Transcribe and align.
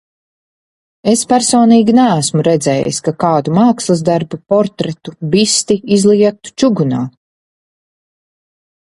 Es 1.11 1.19
personīgi 1.33 1.93
neesmu 1.99 2.45
redzējis, 2.47 3.01
ka 3.07 3.13
kādu 3.23 3.53
mākslas 3.57 4.01
darbu, 4.07 4.39
portretu, 4.55 5.13
bisti, 5.37 5.79
izlietu 5.99 6.55
čugunā. 6.63 7.03